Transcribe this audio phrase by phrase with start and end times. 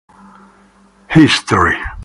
[1.11, 1.75] History.